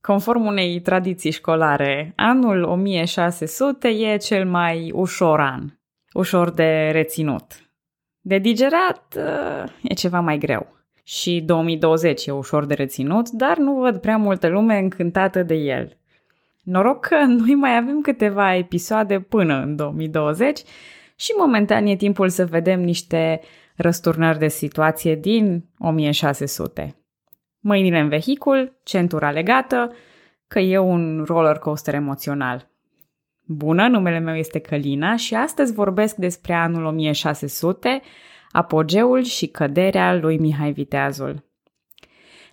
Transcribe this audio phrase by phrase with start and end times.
[0.00, 5.64] Conform unei tradiții școlare, anul 1600 e cel mai ușor an,
[6.12, 7.70] ușor de reținut.
[8.20, 9.18] De digerat
[9.82, 10.76] e ceva mai greu.
[11.02, 15.96] Și 2020 e ușor de reținut, dar nu văd prea multă lume încântată de el.
[16.62, 20.62] Noroc că noi mai avem câteva episoade până în 2020
[21.16, 23.40] și momentan e timpul să vedem niște
[23.76, 26.97] răsturnări de situație din 1600.
[27.68, 29.92] Mâinile în vehicul, centura legată,
[30.46, 32.68] că e un roller coaster emoțional.
[33.44, 38.00] Bună, numele meu este Călina și astăzi vorbesc despre anul 1600,
[38.50, 41.44] apogeul și căderea lui Mihai Viteazul.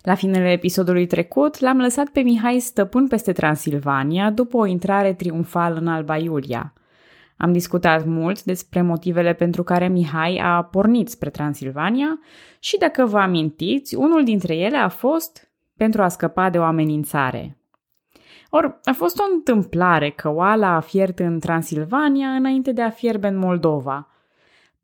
[0.02, 5.78] La finele episodului trecut, l-am lăsat pe Mihai stăpân peste Transilvania după o intrare triumfală
[5.78, 6.72] în Alba Iulia.
[7.36, 12.18] Am discutat mult despre motivele pentru care Mihai a pornit spre Transilvania
[12.58, 17.58] și, dacă vă amintiți, unul dintre ele a fost pentru a scăpa de o amenințare.
[18.50, 23.28] Or, a fost o întâmplare că oala a fiert în Transilvania înainte de a fierbe
[23.28, 24.08] în Moldova–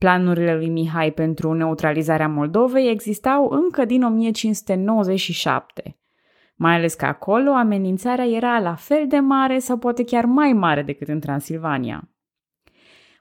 [0.02, 5.96] Planurile lui Mihai pentru neutralizarea Moldovei existau încă din 1597,
[6.54, 10.82] mai ales că acolo amenințarea era la fel de mare sau poate chiar mai mare
[10.82, 12.08] decât în Transilvania.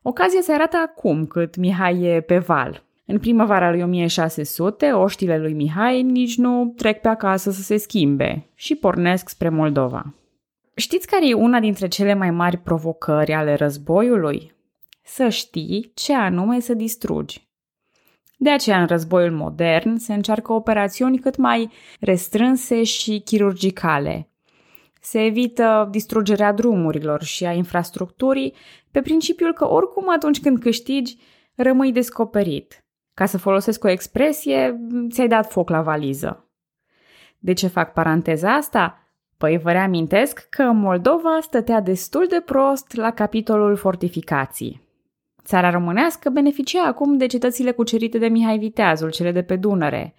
[0.02, 2.84] Ocazia se arată acum cât Mihai e pe val.
[3.06, 8.50] În primăvara lui 1600, oștile lui Mihai nici nu trec pe acasă să se schimbe
[8.56, 10.14] și pornesc spre Moldova.
[10.76, 14.52] Știți care e una dintre cele mai mari provocări ale războiului?
[15.04, 17.50] să știi ce anume să distrugi.
[18.38, 24.31] De aceea, în războiul modern, se încearcă operațiuni cât mai restrânse și chirurgicale.
[25.04, 28.54] Se evită distrugerea drumurilor și a infrastructurii
[28.92, 31.18] pe principiul că oricum atunci când câștigi,
[31.56, 32.86] rămâi descoperit.
[33.14, 36.50] Ca să folosesc o expresie, ți-ai dat foc la valiză.
[37.40, 39.08] De ce fac paranteza asta?
[39.38, 44.82] Păi vă reamintesc că Moldova stătea destul de prost la capitolul fortificații.
[45.44, 50.16] Țara românească beneficia acum de cetățile cucerite de Mihai Viteazul, cele de pe Dunăre.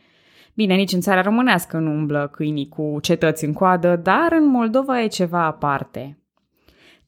[0.55, 5.03] Bine, nici în țara românească nu umblă câinii cu cetăți în coadă, dar în Moldova
[5.03, 6.17] e ceva aparte.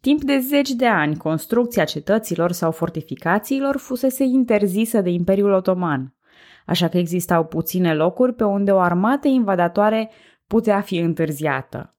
[0.01, 6.15] Timp de zeci de ani, construcția cetăților sau fortificațiilor fusese interzisă de Imperiul Otoman,
[6.67, 10.11] așa că existau puține locuri pe unde o armată invadatoare
[10.47, 11.95] putea fi întârziată.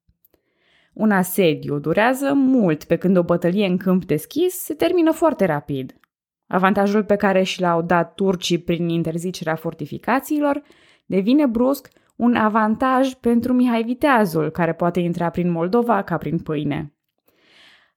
[0.93, 5.99] Un asediu durează mult, pe când o bătălie în câmp deschis se termină foarte rapid.
[6.47, 10.61] Avantajul pe care și l-au dat turcii prin interzicerea fortificațiilor
[11.05, 16.93] devine brusc un avantaj pentru Mihai Viteazul, care poate intra prin Moldova ca prin pâine.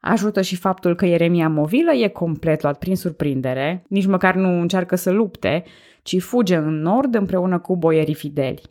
[0.01, 4.97] Ajută și faptul că Ieremia Movilă e complet luat prin surprindere, nici măcar nu încearcă
[4.97, 5.65] să lupte,
[6.03, 8.63] ci fuge în nord împreună cu boierii fideli.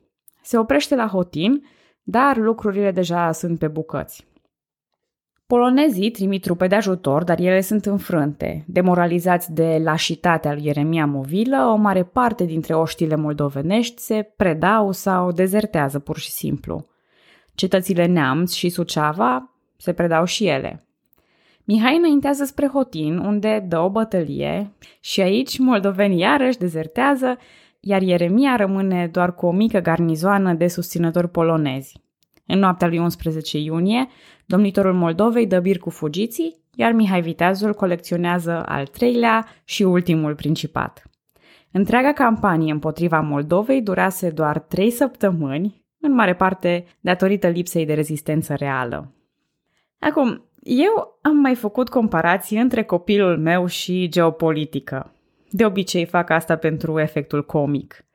[0.41, 1.63] Se oprește la Hotin,
[2.03, 4.27] dar lucrurile deja sunt pe bucăți.
[5.47, 8.63] Polonezii trimit trupe de ajutor, dar ele sunt înfrânte.
[8.67, 15.31] Demoralizați de lașitatea lui Ieremia Movilă, o mare parte dintre oștile moldovenești se predau sau
[15.31, 16.85] dezertează pur și simplu.
[17.55, 20.85] Cetățile Neamț și Suceava se predau și ele.
[21.63, 27.37] Mihai înaintează spre Hotin, unde dă o bătălie și aici moldovenii iarăși dezertează,
[27.79, 32.05] iar Ieremia rămâne doar cu o mică garnizoană de susținători polonezi.
[32.45, 34.07] În noaptea lui 11 iunie,
[34.47, 41.03] domnitorul Moldovei dă bir cu fugiții, iar Mihai Viteazul colecționează al treilea și ultimul principat.
[41.71, 48.53] Întreaga campanie împotriva Moldovei durase doar trei săptămâni, în mare parte datorită lipsei de rezistență
[48.53, 49.11] reală.
[49.99, 55.11] Acum, eu am mai făcut comparații între copilul meu și geopolitică.
[55.49, 58.05] De obicei fac asta pentru efectul comic.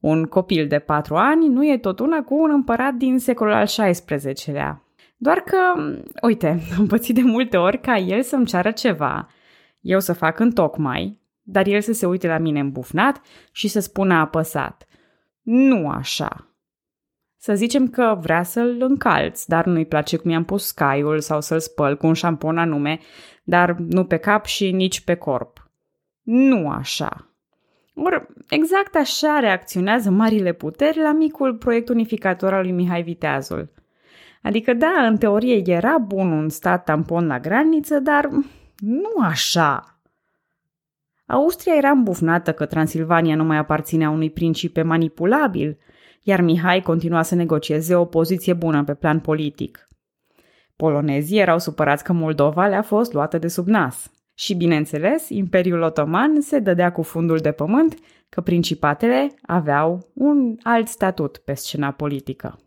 [0.00, 3.66] Un copil de patru ani nu e tot una cu un împărat din secolul al
[3.66, 4.83] XVI-lea.
[5.24, 5.56] Doar că,
[6.22, 9.28] uite, am pățit de multe ori ca el să-mi ceară ceva,
[9.80, 13.20] eu să fac în tocmai, dar el să se uite la mine îmbufnat
[13.52, 14.86] și să spună apăsat.
[15.42, 16.48] Nu așa.
[17.36, 21.60] Să zicem că vrea să-l încalți, dar nu-i place cum i-am pus scaiul sau să-l
[21.60, 22.98] spăl cu un șampon anume,
[23.44, 25.70] dar nu pe cap și nici pe corp.
[26.22, 27.28] Nu așa.
[27.94, 33.72] Or, exact așa reacționează marile puteri la micul proiect unificator al lui Mihai Viteazul.
[34.44, 38.28] Adică, da, în teorie era bun un stat tampon la graniță, dar
[38.76, 40.00] nu așa.
[41.26, 45.78] Austria era îmbufnată că Transilvania nu mai aparținea unui principe manipulabil,
[46.22, 49.88] iar Mihai continua să negocieze o poziție bună pe plan politic.
[50.76, 54.10] Polonezii erau supărați că Moldova le-a fost luată de sub nas.
[54.34, 57.94] Și, bineînțeles, Imperiul Otoman se dădea cu fundul de pământ
[58.28, 62.58] că principatele aveau un alt statut pe scena politică.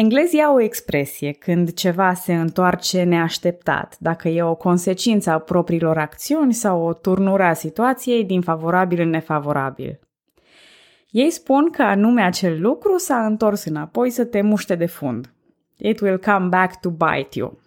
[0.00, 5.98] Englezii au o expresie când ceva se întoarce neașteptat, dacă e o consecință a propriilor
[5.98, 10.00] acțiuni sau o turnură a situației din favorabil în nefavorabil.
[11.10, 15.32] Ei spun că anume acel lucru s-a întors înapoi să te muște de fund.
[15.76, 17.58] It will come back to bite you.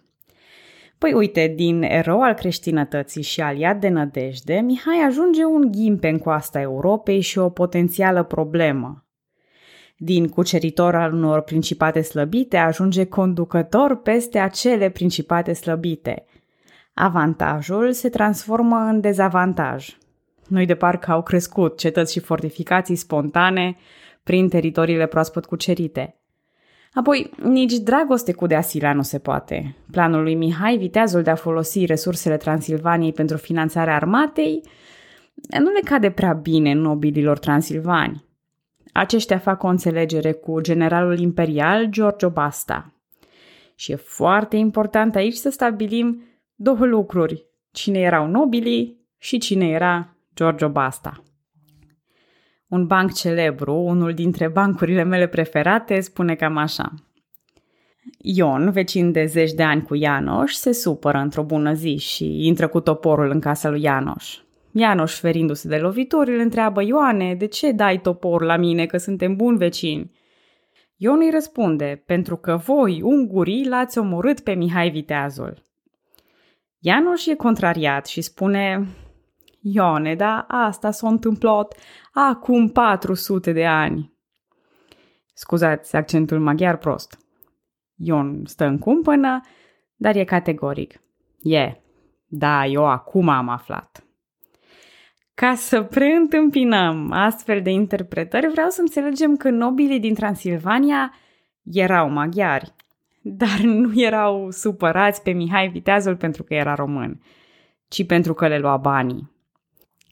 [0.98, 6.18] Păi uite, din erou al creștinătății și aliat de nădejde, Mihai ajunge un ghimpe în
[6.18, 9.04] coasta Europei și o potențială problemă.
[10.04, 16.24] Din cuceritor al unor principate slăbite ajunge conducător peste acele principate slăbite.
[16.94, 19.96] Avantajul se transformă în dezavantaj.
[20.48, 23.76] Nu-i de parcă au crescut cetăți și fortificații spontane
[24.22, 26.14] prin teritoriile proaspăt cucerite–
[26.94, 29.76] Apoi, nici dragoste cu Deasila nu se poate.
[29.90, 34.62] Planul lui Mihai, viteazul de a folosi resursele Transilvaniei pentru finanțarea armatei,
[35.58, 38.24] nu le cade prea bine nobililor transilvani.
[38.92, 42.92] Aceștia fac o înțelegere cu generalul imperial Giorgio Basta.
[43.74, 46.22] Și e foarte important aici să stabilim
[46.54, 47.46] două lucruri.
[47.70, 51.22] Cine erau nobilii și cine era Giorgio Basta.
[52.68, 56.92] Un banc celebru, unul dintre bancurile mele preferate, spune cam așa.
[58.18, 62.68] Ion, vecin de zeci de ani cu Ianoș, se supără într-o bună zi și intră
[62.68, 64.38] cu toporul în casa lui Ianoș.
[64.72, 69.36] Ianoș, ferindu-se de lovituri, îl întreabă Ioane, de ce dai toporul la mine, că suntem
[69.36, 70.10] buni vecini?
[70.96, 75.62] Ion îi răspunde, pentru că voi, ungurii, l-ați omorât pe Mihai Viteazul.
[76.78, 78.86] Ianoș e contrariat și spune,
[79.60, 81.76] Ione, da, asta s-a întâmplat
[82.12, 84.12] acum 400 de ani.
[85.34, 87.18] Scuzați accentul maghiar prost.
[87.94, 89.40] Ion stă în cumpănă,
[89.96, 91.02] dar e categoric.
[91.42, 91.72] E,
[92.26, 94.06] da, eu acum am aflat.
[95.34, 101.14] Ca să preîntâmpinăm astfel de interpretări, vreau să înțelegem că nobilii din Transilvania
[101.62, 102.74] erau maghiari,
[103.22, 107.20] dar nu erau supărați pe Mihai Viteazul pentru că era român,
[107.88, 109.30] ci pentru că le lua banii.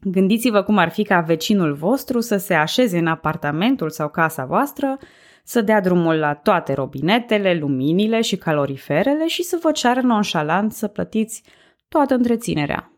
[0.03, 4.99] Gândiți-vă cum ar fi ca vecinul vostru să se așeze în apartamentul sau casa voastră,
[5.45, 10.87] să dea drumul la toate robinetele, luminile și caloriferele și să vă ceară nonșalant să
[10.89, 11.43] plătiți
[11.89, 12.93] toată întreținerea.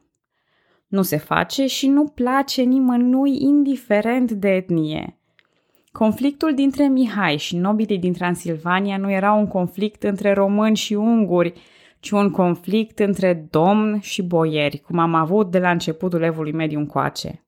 [0.93, 5.17] Nu se face și nu place nimănui indiferent de etnie.
[5.93, 11.53] Conflictul dintre Mihai și nobilii din Transilvania nu era un conflict între români și unguri,
[12.01, 16.79] ci un conflict între domn și boieri, cum am avut de la începutul evului mediu
[16.79, 17.43] încoace.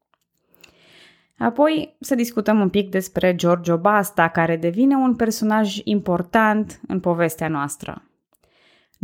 [1.38, 7.49] Apoi să discutăm un pic despre Giorgio Basta, care devine un personaj important în povestea
[7.49, 8.02] noastră.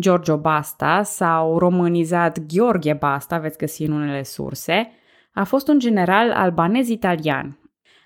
[0.00, 4.91] Giorgio Basta, sau românizat Gheorghe Basta, veți găsi în unele surse,
[5.32, 7.58] a fost un general albanez-italian.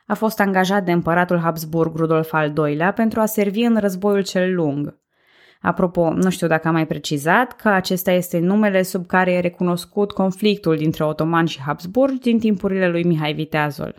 [0.07, 4.55] A fost angajat de împăratul Habsburg Rudolf al II-lea pentru a servi în războiul cel
[4.55, 5.03] lung.
[5.61, 10.13] Apropo, nu știu dacă am mai precizat că acesta este numele sub care e recunoscut
[10.13, 13.95] conflictul dintre otomani și Habsburg din timpurile lui Mihai Viteazul.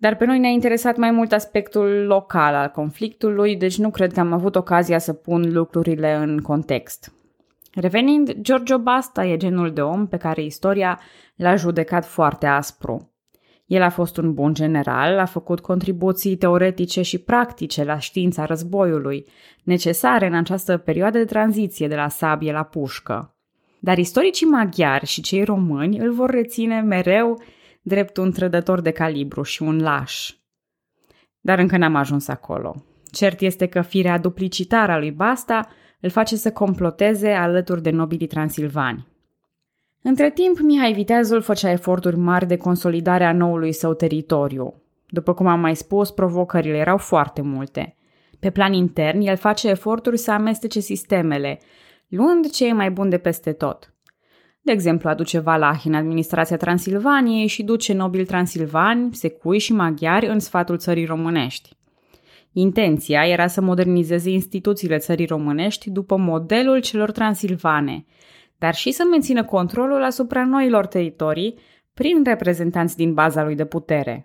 [0.00, 4.20] Dar pe noi ne-a interesat mai mult aspectul local al conflictului, deci nu cred că
[4.20, 7.12] am avut ocazia să pun lucrurile în context.
[7.74, 11.00] Revenind, Giorgio Basta e genul de om pe care istoria
[11.36, 13.12] l-a judecat foarte aspru.
[13.66, 19.26] El a fost un bun general, a făcut contribuții teoretice și practice la știința războiului,
[19.62, 23.34] necesare în această perioadă de tranziție de la sabie la pușcă.
[23.78, 27.42] Dar istoricii maghiari și cei români îl vor reține mereu
[27.82, 30.34] drept un trădător de calibru și un laș.
[31.40, 32.84] Dar încă n-am ajuns acolo.
[33.10, 35.68] Cert este că firea duplicitară a lui Basta
[36.00, 39.06] îl face să comploteze alături de nobilii transilvani.
[40.02, 44.82] Între timp, Mihai Viteazul făcea eforturi mari de consolidare a noului său teritoriu.
[45.08, 47.96] După cum am mai spus, provocările erau foarte multe.
[48.38, 51.58] Pe plan intern, el face eforturi să amestece sistemele,
[52.08, 53.89] luând ce e mai bun de peste tot.
[54.70, 60.38] De exemplu, aduce Valahi în administrația Transilvaniei și duce nobili transilvani, secui și maghiari în
[60.38, 61.70] sfatul țării românești.
[62.52, 68.04] Intenția era să modernizeze instituțiile țării românești după modelul celor transilvane–
[68.58, 71.58] dar și să mențină controlul asupra noilor teritorii
[71.94, 74.24] prin reprezentanți din baza lui de putere.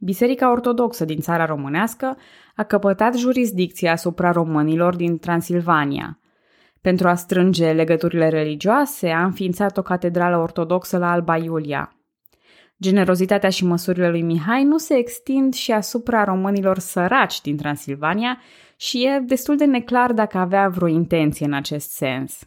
[0.00, 2.16] Biserica Ortodoxă din țara românească
[2.54, 6.18] a căpătat jurisdicția asupra românilor din Transilvania.
[6.84, 11.96] Pentru a strânge legăturile religioase, a înființat o catedrală ortodoxă la Alba Iulia.
[12.80, 18.40] Generozitatea și măsurile lui Mihai nu se extind și asupra românilor săraci din Transilvania
[18.76, 22.38] și e destul de neclar dacă avea vreo intenție în acest sens.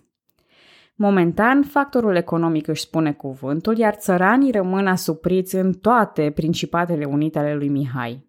[0.96, 7.56] Momentan, factorul economic își spune cuvântul, iar țăranii rămân asupriți în toate principatele unite ale
[7.56, 8.27] lui Mihai.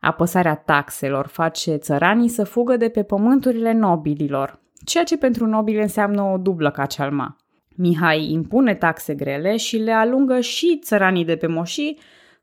[0.00, 6.22] Apăsarea taxelor face țăranii să fugă de pe pământurile nobililor, ceea ce pentru nobili înseamnă
[6.22, 7.36] o dublă cacealma.
[7.76, 11.98] Mihai impune taxe grele și le alungă și țăranii de pe moșii,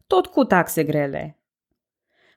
[0.08, 1.40] tot cu taxe grele.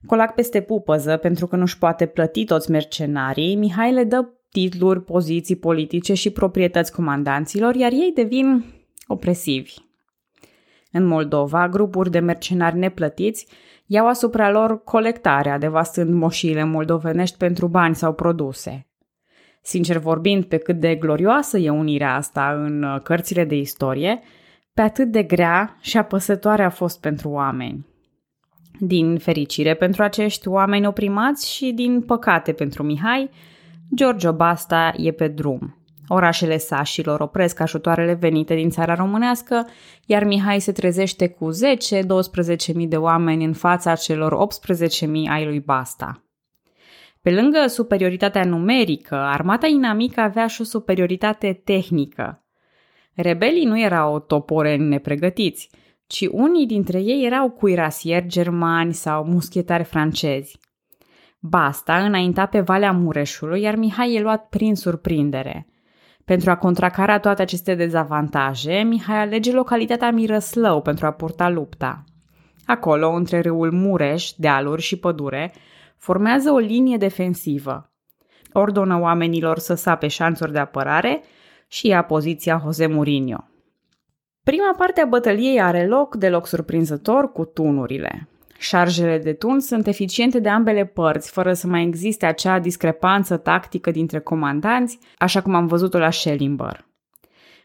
[0.06, 5.56] Colac peste pupăză, pentru că nu-și poate plăti toți mercenarii, Mihai le dă titluri, poziții
[5.56, 8.64] politice și proprietăți comandanților, iar ei devin
[9.06, 9.74] opresivi.
[10.92, 13.46] În Moldova, grupuri de mercenari neplătiți
[13.86, 18.89] iau asupra lor colectarea, devastând moșiile moldovenești pentru bani sau produse.
[19.62, 24.20] Sincer vorbind, pe cât de glorioasă e unirea asta în uh, cărțile de istorie,
[24.74, 27.86] pe atât de grea și apăsătoare a fost pentru oameni.
[28.78, 33.30] Din fericire pentru acești oameni oprimați și din păcate pentru Mihai,
[33.94, 35.74] Giorgio Basta e pe drum.
[36.08, 39.66] Orașele sașilor opresc ajutoarele venite din țara românească,
[40.06, 44.48] iar Mihai se trezește cu 10-12 de oameni în fața celor
[45.02, 46.29] 18.000 ai lui Basta.
[47.22, 52.44] Pe lângă superioritatea numerică, armata inamică avea și o superioritate tehnică.
[53.14, 55.70] Rebelii nu erau toporeni nepregătiți,
[56.06, 60.58] ci unii dintre ei erau cuirasieri germani sau muschetari francezi.
[61.40, 65.66] Basta înainta pe Valea Mureșului, iar Mihai e luat prin surprindere.
[66.24, 72.04] Pentru a contracara toate aceste dezavantaje, Mihai alege localitatea Mirăslău pentru a purta lupta.
[72.66, 75.52] Acolo, între râul Mureș, dealuri și pădure,
[76.00, 77.92] formează o linie defensivă.
[78.52, 81.22] Ordonă oamenilor să sape șanțuri de apărare
[81.68, 83.44] și ia poziția Jose Mourinho.
[84.42, 88.28] Prima parte a bătăliei are loc deloc surprinzător cu tunurile.
[88.58, 93.90] Șarjele de tun sunt eficiente de ambele părți, fără să mai existe acea discrepanță tactică
[93.90, 96.86] dintre comandanți, așa cum am văzut-o la Schellimber.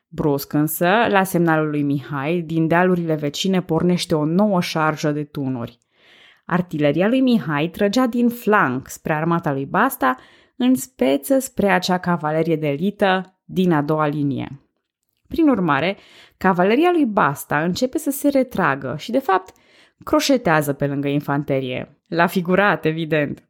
[0.08, 5.77] Brusc însă, la semnalul lui Mihai, din dealurile vecine pornește o nouă șarjă de tunuri.
[6.45, 10.15] Artileria lui Mihai trăgea din flanc spre armata lui Basta,
[10.55, 14.59] în speță spre acea cavalerie de elită din a doua linie.
[15.27, 15.97] Prin urmare,
[16.37, 19.53] cavaleria lui Basta începe să se retragă și, de fapt,
[20.03, 21.99] croșetează pe lângă infanterie.
[22.07, 23.43] La figurat, evident.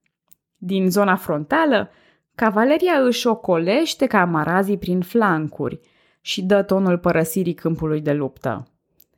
[0.58, 1.92] Din zona frontală,
[2.36, 5.80] cavaleria își ocolește camarazii prin flancuri
[6.22, 8.68] și dă tonul părăsirii câmpului de luptă.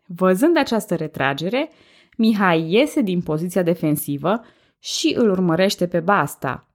[0.05, 1.69] Văzând această retragere,
[2.17, 4.41] Mihai iese din poziția defensivă
[4.79, 6.67] și îl urmărește pe Basta.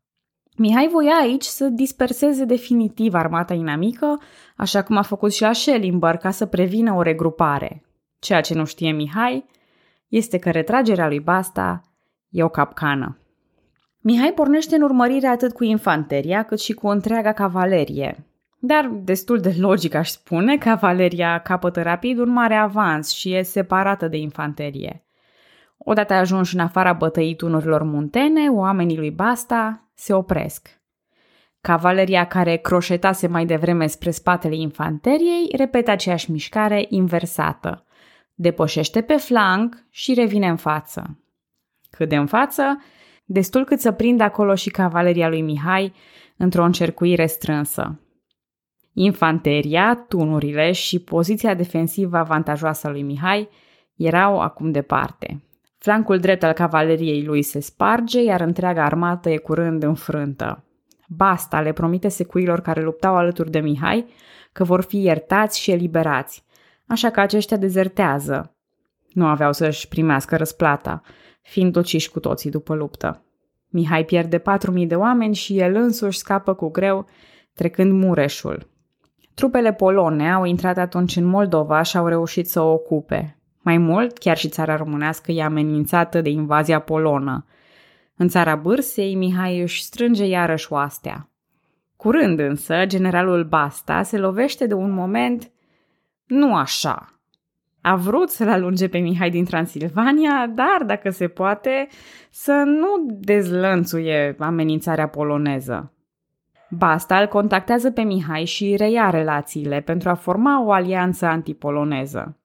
[0.57, 4.21] Mihai voia aici să disperseze definitiv armata inamică,
[4.57, 7.83] așa cum a făcut și la Schellimber ca să prevină o regrupare.
[8.19, 9.45] Ceea ce nu știe Mihai
[10.09, 11.83] este că retragerea lui Basta
[12.29, 13.19] e o capcană.
[14.01, 18.27] Mihai pornește în urmărire atât cu infanteria cât și cu întreaga cavalerie.
[18.59, 24.09] Dar, destul de logic aș spune, cavaleria capătă rapid un mare avans și e separată
[24.09, 25.05] de infanterie.
[25.85, 30.81] Odată ajunși în afara bătăii tunurilor muntene, oamenii lui Basta se opresc.
[31.61, 37.85] Cavaleria care croșetase mai devreme spre spatele infanteriei repetă aceeași mișcare inversată.
[38.35, 41.19] Depășește pe flanc și revine în față.
[41.91, 42.83] Cât de în față?
[43.25, 45.93] Destul cât să prindă acolo și cavaleria lui Mihai
[46.37, 48.01] într-o încercuire strânsă.
[48.93, 53.49] Infanteria, tunurile și poziția defensivă avantajoasă a lui Mihai
[53.97, 55.43] erau acum departe.
[55.83, 60.65] Flancul drept al cavaleriei lui se sparge, iar întreaga armată e curând înfrântă.
[61.09, 64.07] Basta le promite secuilor care luptau alături de Mihai
[64.53, 66.45] că vor fi iertați și eliberați,
[66.87, 68.55] așa că aceștia dezertează.
[69.13, 71.03] Nu aveau să-și primească răsplata,
[71.41, 73.25] fiind uciși cu toții după luptă.
[73.69, 74.45] Mihai pierde 4.000
[74.87, 77.07] de oameni și el însuși scapă cu greu,
[77.55, 78.69] trecând Mureșul.
[79.35, 83.37] Trupele polone au intrat atunci în Moldova și au reușit să o ocupe.
[83.63, 87.47] Mai mult, chiar și țara românească e amenințată de invazia polonă.
[88.17, 91.31] În țara Bârsei, Mihai își strânge iarăși oastea.
[91.97, 95.51] Curând însă, generalul Basta se lovește de un moment
[96.27, 97.21] nu așa.
[97.81, 101.89] A vrut să-l alunge pe Mihai din Transilvania, dar, dacă se poate,
[102.31, 105.93] să nu dezlănțuie amenințarea poloneză.
[106.71, 112.42] Basta îl contactează pe Mihai și reia relațiile pentru a forma o alianță antipoloneză.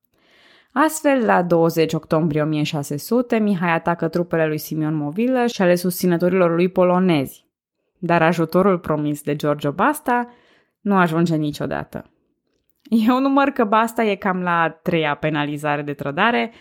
[0.79, 6.69] Astfel, la 20 octombrie 1600, Mihai atacă trupele lui Simeon Movilă și ale susținătorilor lui
[6.69, 7.45] polonezi.
[7.97, 10.33] Dar ajutorul promis de Giorgio Basta
[10.81, 12.11] nu ajunge niciodată.
[13.07, 16.51] Eu număr că Basta e cam la a treia penalizare de trădare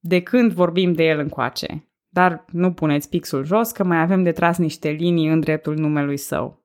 [0.00, 1.88] de când vorbim de el încoace.
[2.08, 6.16] Dar nu puneți pixul jos că mai avem de tras niște linii în dreptul numelui
[6.16, 6.57] său.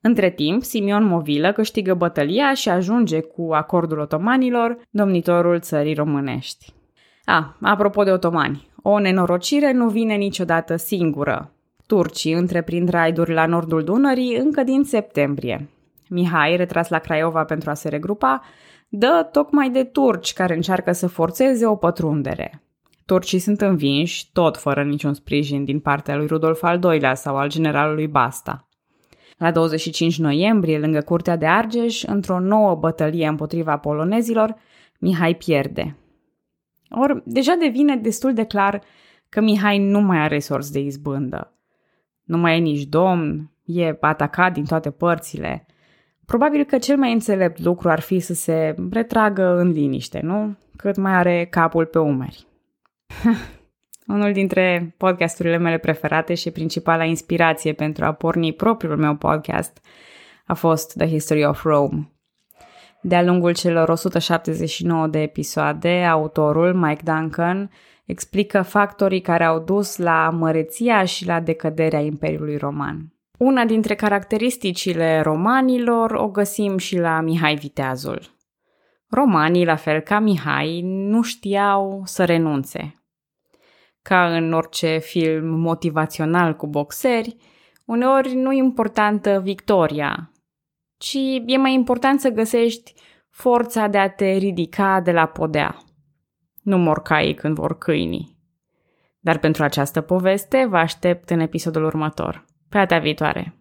[0.00, 6.72] Între timp, Simion Movilă câștigă bătălia și ajunge cu acordul otomanilor domnitorul țării românești.
[7.24, 11.52] A, apropo de otomani, O nenorocire nu vine niciodată singură.
[11.86, 15.68] Turcii întreprind raiduri la nordul Dunării încă din septembrie.
[16.08, 18.42] Mihai, retras la Craiova pentru a se regrupa,
[18.88, 22.62] dă tocmai de turci care încearcă să forțeze o pătrundere.
[23.06, 27.48] Turcii sunt învinși, tot fără niciun sprijin din partea lui Rudolf al II-lea sau al
[27.48, 28.68] generalului Basta.
[29.40, 34.54] La 25 noiembrie, lângă curtea de Argeș, într-o nouă bătălie împotriva polonezilor,
[34.98, 35.96] Mihai pierde.
[36.90, 38.82] Or, deja devine destul de clar
[39.28, 41.52] că Mihai nu mai are sorți de izbândă.
[42.22, 45.66] Nu mai e nici domn, e atacat din toate părțile.
[46.26, 50.56] Probabil că cel mai înțelept lucru ar fi să se retragă în liniște, nu?
[50.76, 52.46] Cât mai are capul pe umeri.
[54.12, 59.80] Unul dintre podcasturile mele preferate și principala inspirație pentru a porni propriul meu podcast
[60.46, 62.12] a fost The History of Rome.
[63.02, 67.70] De-a lungul celor 179 de episoade, autorul, Mike Duncan,
[68.04, 73.14] explică factorii care au dus la măreția și la decăderea Imperiului Roman.
[73.38, 78.20] Una dintre caracteristicile romanilor o găsim și la Mihai Viteazul.
[79.08, 82.99] Romanii, la fel ca Mihai, nu știau să renunțe.
[84.02, 87.36] Ca în orice film motivațional cu boxeri,
[87.84, 90.32] uneori nu e importantă victoria,
[90.96, 92.94] ci e mai important să găsești
[93.30, 95.76] forța de a te ridica de la podea.
[96.62, 98.38] Nu mor caii când vor câinii.
[99.20, 102.44] Dar pentru această poveste vă aștept în episodul următor.
[102.68, 103.59] Pe data viitoare!